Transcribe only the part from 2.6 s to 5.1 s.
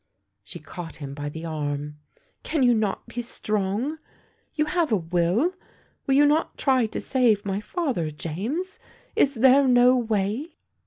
you not be strong? You have a